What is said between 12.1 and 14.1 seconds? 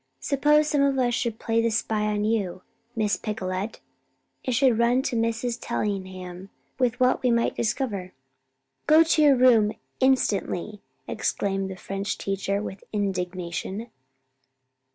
teacher, with indignation.